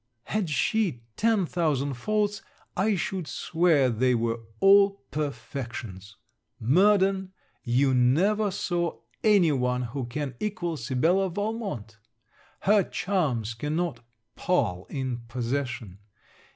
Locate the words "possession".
15.27-15.99